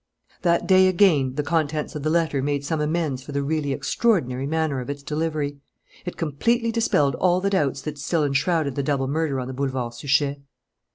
That 0.41 0.65
day 0.67 0.87
again, 0.87 1.35
the 1.35 1.43
contents 1.43 1.93
of 1.95 2.01
the 2.01 2.09
letter 2.09 2.41
made 2.41 2.65
some 2.65 2.81
amends 2.81 3.21
for 3.21 3.33
the 3.33 3.43
really 3.43 3.71
extraordinary 3.71 4.47
manner 4.47 4.79
of 4.81 4.89
its 4.89 5.03
delivery. 5.03 5.59
It 6.05 6.17
completely 6.17 6.71
dispelled 6.71 7.13
all 7.13 7.39
the 7.39 7.51
doubts 7.51 7.81
that 7.83 7.99
still 7.99 8.23
enshrouded 8.25 8.73
the 8.73 8.81
double 8.81 9.07
murder 9.07 9.39
on 9.39 9.45
the 9.47 9.53
Boulevard 9.53 9.93
Suchet. 9.93 10.41